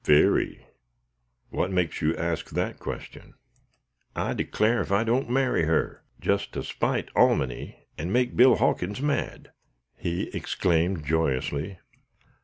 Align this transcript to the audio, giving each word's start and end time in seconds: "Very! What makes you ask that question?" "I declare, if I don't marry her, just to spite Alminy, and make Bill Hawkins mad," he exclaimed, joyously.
"Very! 0.03 0.65
What 1.51 1.69
makes 1.69 2.01
you 2.01 2.15
ask 2.17 2.49
that 2.49 2.79
question?" 2.79 3.35
"I 4.15 4.33
declare, 4.33 4.81
if 4.81 4.91
I 4.91 5.03
don't 5.03 5.29
marry 5.29 5.65
her, 5.65 6.03
just 6.19 6.53
to 6.53 6.63
spite 6.63 7.13
Alminy, 7.15 7.75
and 7.99 8.11
make 8.11 8.35
Bill 8.35 8.55
Hawkins 8.55 8.99
mad," 8.99 9.51
he 9.95 10.31
exclaimed, 10.35 11.05
joyously. 11.05 11.77